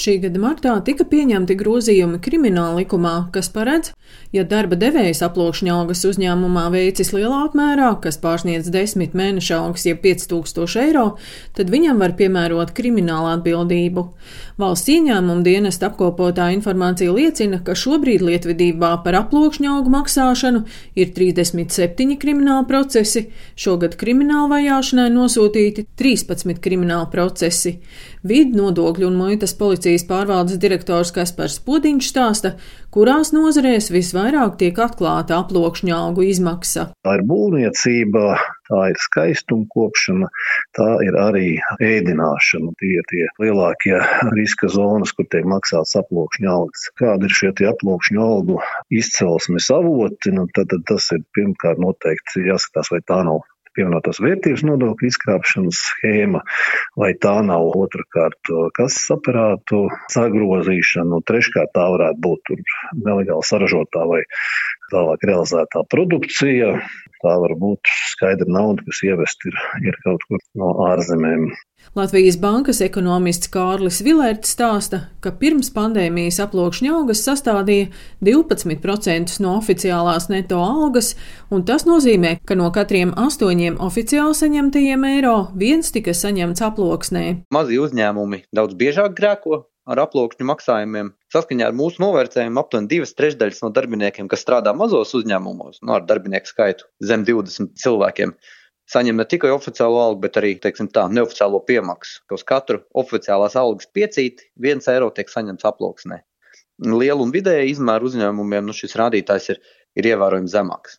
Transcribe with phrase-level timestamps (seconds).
[0.00, 3.90] Šī gada martā tika pieņemti grozījumi krimināla likumā, kas paredz,
[4.32, 10.00] ja darba devējs aploksņa algas uzņēmumā veicis lielā apmērā, kas pārsniedz 10 mēneša algas, jeb
[10.06, 11.02] 5000 eiro,
[11.58, 14.06] tad viņam var piemērot kriminālu atbildību.
[14.62, 20.62] Valsts ieņēmuma dienesta apkopotā informācija liecina, ka šobrīd lietvedībā par aploksņa algu maksāšanu
[20.96, 27.76] ir 37 krimināla procesi, šogad krimināla vajāšanai nosūtīti 13 krimināla procesi.
[28.20, 32.50] Vidu nodokļu un muitas policijas pārvaldes direktors Kaspars Podiņš stāsta,
[32.92, 36.90] kurās nozarēs visvairāk tiek atklāta aploksņa augu izmaksa.
[37.00, 38.34] Tā ir būvniecība,
[38.68, 40.28] tā ir skaistumkopšana,
[40.76, 41.46] tā ir arī
[41.80, 42.74] ēdināšana.
[42.82, 43.96] Tie ir tie lielākie
[44.36, 46.90] riska zonas, kur tiek maksāts aploksņa algas.
[47.00, 48.60] Kāda ir šie aploksņa algu
[48.92, 50.34] izcelsmes avoti?
[50.36, 55.82] Nu, tad, tad tas ir pirmkārt noteikti jāskatās, vai tā nav pievienotās vērtības nodokļu izkrāpšanas
[55.90, 56.42] schēma,
[57.00, 62.54] vai tā nav otrkārt kases aparātu sagrozīšana, un treškārt tā varētu būt
[63.04, 64.24] nelegāli saražotā vai
[64.92, 66.74] tālāk realizētā produkcija.
[67.20, 71.50] Tā var būt skaidra nauda, kas ievest ir, ir kaut kur no ārzemēm.
[71.96, 77.88] Latvijas bankas ekonomists Kārlis Vilērts stāsta, ka pirms pandēmijas aploksņa algas sastādīja
[78.24, 81.14] 12% no oficiālās neto algas,
[81.50, 87.24] un tas nozīmē, ka no katriem astoņiem oficiāli saņemtajiem eiro viens tika saņemts aploksnē.
[87.52, 91.10] Mazie uzņēmumi daudz biežāk grēko ar aploksņu maksājumiem.
[91.34, 95.96] Saskaņā ar mūsu novērtējumu aptuveni divas trešdaļas no darbiniekiem, kas strādā mazos uzņēmumos, no nu,
[95.98, 98.34] ar darbinieku skaitu zem 20 cilvēkiem,
[98.90, 102.22] saņem ne tikai oficiālo algu, bet arī tā, neoficiālo piemaksu.
[102.34, 106.22] Uz katru oficiālās algas piecīti viens eiro tiek saņemts aploksnē.
[106.80, 109.62] Lielu un vidēju izmēru uzņēmumiem nu, šis rādītājs ir,
[110.00, 110.96] ir ievērojami zemāks.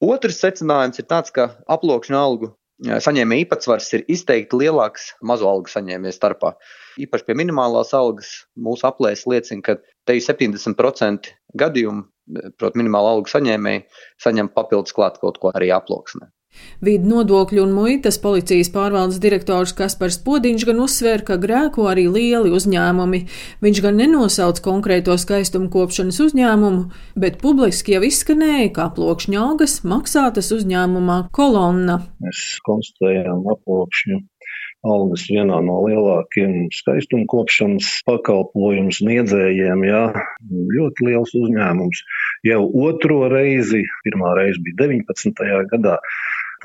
[0.00, 2.52] Otrs secinājums ir tāds, ka aploksņa algu
[2.86, 6.52] saņēmēja īpatsvars ir izteikti lielāks mazo algu saņēmēju starpā.
[7.02, 9.76] Īpaši pie minimālās algas mūsu aplēses liecina, ka
[10.06, 12.06] te ir 70% gadījumu,
[12.58, 13.84] protams, minimāla algu saņēmēji
[14.22, 16.30] saņem papildus klāt kaut ko arī aploksnē.
[16.84, 22.52] Vidu nodokļu un muitas policijas pārvaldes direktors Kaspars Podiņš gan uzsver, ka grēko arī lieli
[22.54, 23.24] uzņēmumi.
[23.64, 26.86] Viņš gan nenosauc konkrēto skaistumu kopšanas uzņēmumu,
[27.18, 31.98] bet publiski jau izskanēja, kā plokšņa algas maksātas uzņēmumā kolonna.
[32.22, 34.22] Mēs konstatējām aploksņu
[34.86, 39.82] algas vienā no lielākiem skaistumkopšanas pakalpojumu sniedzējiem.
[39.88, 40.04] Jā,
[40.46, 42.02] ļoti liels uzņēmums.
[42.46, 45.42] Jau otro reizi, pirmā reize bija 19.
[45.72, 45.98] gadā,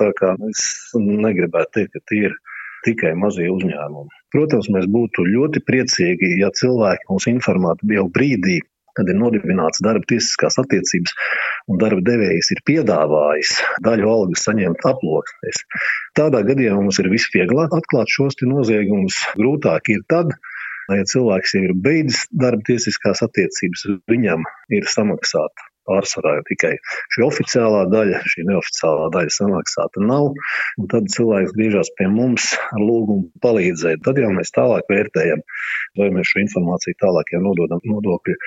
[0.00, 0.64] Tā kā es
[0.98, 2.36] negribētu teikt, ka tie ir
[2.84, 4.12] tikai mazie uzņēmumi.
[4.34, 8.60] Protams, mēs būtu ļoti priecīgi, ja cilvēki mūs informētu jau brīdī,
[8.94, 11.14] kad ir nodibināts darba tiesiskās attiecības,
[11.70, 13.56] un darba devējs ir piedāvājis
[13.86, 15.64] daļu algas saņemt aploksnēs.
[16.18, 19.18] Tādā gadījumā mums ir visvieglāk atklāt šos noziegumus.
[19.40, 20.34] Grūtāk ir tad,
[20.92, 24.46] ja cilvēks jau ir beidzis darba tiesiskās attiecības, viņam
[24.78, 26.74] ir samaksāta pārsvarā tikai
[27.14, 30.32] šī oficiālā daļa, šī neoficiālā daļa samaksāta nav.
[30.92, 34.04] Tad cilvēks griežas pie mums ar lūgumu palīdzēt.
[34.06, 35.44] Tad jau mēs tālāk vērtējam,
[36.00, 38.38] vai mēs šo informāciju tālāk jau nododam nodokļu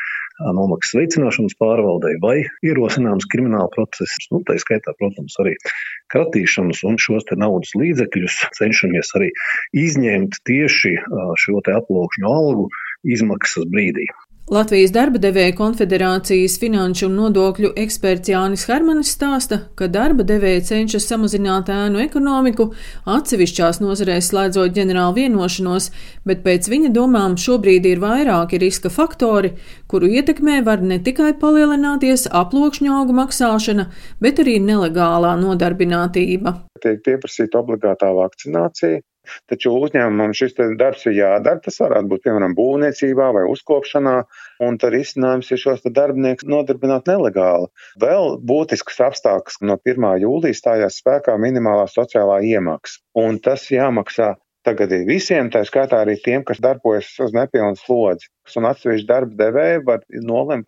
[0.53, 4.29] nomaksas veicināšanas pārvaldei vai ierosināms krimināla process.
[4.31, 5.55] Nu, tā skaitā, protams, arī
[6.13, 9.31] kratīšanas un šos naudas līdzekļus cenšamies arī
[9.73, 10.93] izņemt tieši
[11.41, 12.69] šo aplūkšņu algu
[13.17, 14.07] izmaksas brīdī.
[14.47, 21.03] Latvijas darba devēja konfederācijas finanšu un nodokļu eksperts Jānis Hermanis stāsta, ka darba devēja cenšas
[21.09, 22.69] samazināt ēnu ekonomiku,
[23.11, 25.89] atsevišķās nozarēs slēdzot ģenerālu vienošanos,
[26.23, 29.51] bet pēc viņa domām šobrīd ir vairāki riska faktori,
[29.91, 33.89] kuru ietekmē var ne tikai palielināties aploksņu augu maksāšana,
[34.23, 36.55] bet arī nelegālā nodarbinātība.
[36.87, 39.03] Tiek pieprasīta obligātā vakcinācija,
[39.51, 41.61] Taču uzņēmumam šis darbs ir jādara.
[41.63, 44.15] Tas varētu būt piemēram būvniecībā vai uzkopšanā,
[44.67, 47.69] un tad risinājums ir šos darbiniekus nodarbināt nelegāli.
[48.01, 50.09] Vēl būtisks apstākļus no 1.
[50.23, 54.35] jūlijas stājās spēkā minimālā sociālā iemaksa, un tas jāmaksā
[54.67, 58.27] tagad ir visiem, tā skaitā arī tiem, kas darbojas uz nepilnu slodzi.
[58.59, 60.67] Un atsevišķi darba devēji var nolemt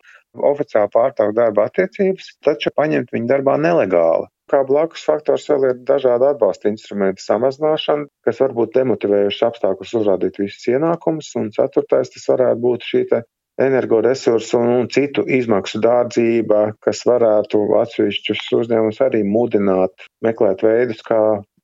[0.52, 4.30] oficiāli pārtraukt darba attiecības, taču paņemt viņu darbā nelegāli.
[4.50, 10.40] Kā blakus faktors vēl ir dažādi atbalsta instrumenti samazināšana, kas var būt demotivējuši apstākļus uzrādīt
[10.42, 13.04] visus ienākumus, un ceturtais tas varētu būt šī
[13.60, 21.20] energoresursu un, un citu izmaksu dārdzība, kas varētu atsevišķus uzņēmumus arī mudināt meklēt veidus, kā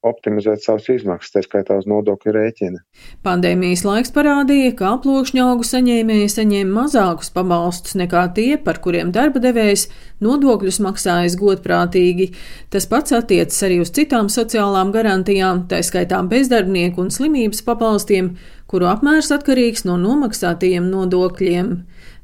[0.08, 2.80] optimizēt savas izmaksas, tā skaitā uz nodokļu rēķina.
[3.26, 9.42] Pandēmijas laiks parādīja, ka aploksņa augu saņēmēji saņēma mazākus pabalstus nekā tie, par kuriem darba
[9.42, 9.88] devējs
[10.24, 12.30] nodokļus maksājas godprātīgi.
[12.72, 18.34] Tas pats attiecas arī uz citām sociālām garantijām, tā skaitā bezdarbnieku un slimības pabalstiem,
[18.70, 21.76] kuru apmērs atkarīgs no nomaksātajiem nodokļiem.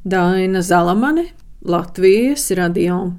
[0.02, 1.28] Daina Zalamane,
[1.62, 3.12] Latvijas radio.